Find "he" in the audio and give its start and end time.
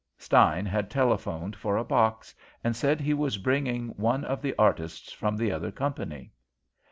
3.01-3.13